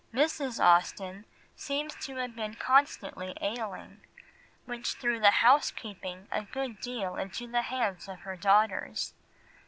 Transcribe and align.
Mrs. 0.15 0.59
Austen 0.59 1.25
seems 1.55 1.93
to 2.07 2.15
have 2.15 2.35
been 2.35 2.55
constantly 2.55 3.37
ailing, 3.39 4.01
which 4.65 4.95
threw 4.95 5.19
the 5.19 5.29
housekeeping 5.29 6.27
a 6.31 6.41
good 6.41 6.79
deal 6.81 7.17
into 7.17 7.45
the 7.45 7.61
hands 7.61 8.07
of 8.07 8.21
her 8.21 8.35
daughters. 8.35 9.13